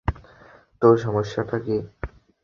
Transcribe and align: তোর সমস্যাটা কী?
তোর 0.81 0.95
সমস্যাটা 0.97 1.57
কী? 1.59 1.77